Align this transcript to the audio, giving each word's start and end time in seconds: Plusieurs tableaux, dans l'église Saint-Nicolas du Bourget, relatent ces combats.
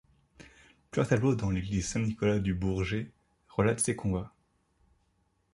Plusieurs 0.89 1.09
tableaux, 1.09 1.35
dans 1.35 1.51
l'église 1.51 1.87
Saint-Nicolas 1.89 2.39
du 2.39 2.55
Bourget, 2.55 3.11
relatent 3.49 3.81
ces 3.81 3.95
combats. 3.95 4.33